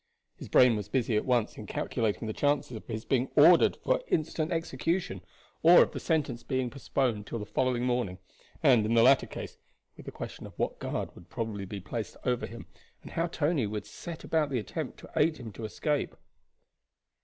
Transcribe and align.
His 0.35 0.49
brain 0.49 0.75
was 0.75 0.89
busy 0.89 1.15
at 1.15 1.25
once 1.27 1.59
in 1.59 1.67
calculating 1.67 2.25
the 2.27 2.33
chances 2.33 2.75
of 2.75 2.87
his 2.87 3.05
being 3.05 3.29
ordered 3.35 3.77
for 3.83 4.01
instant 4.07 4.51
execution 4.51 5.21
or 5.61 5.83
of 5.83 5.91
the 5.91 5.99
sentence 5.99 6.41
being 6.41 6.71
postponed 6.71 7.27
till 7.27 7.37
the 7.37 7.45
following 7.45 7.83
morning, 7.85 8.17
and, 8.63 8.83
in 8.83 8.95
the 8.95 9.03
latter 9.03 9.27
case, 9.27 9.59
with 9.95 10.07
the 10.07 10.11
question 10.11 10.47
of 10.47 10.57
what 10.57 10.79
guard 10.79 11.13
would 11.13 11.29
be 11.29 11.31
probably 11.33 11.79
placed 11.79 12.17
over 12.25 12.47
him, 12.47 12.65
and 13.03 13.11
how 13.11 13.27
Tony 13.27 13.67
would 13.67 13.85
set 13.85 14.23
about 14.23 14.49
the 14.49 14.57
attempt 14.57 14.97
to 15.01 15.11
aid 15.15 15.37
him 15.37 15.51
to 15.51 15.65
escape. 15.65 16.15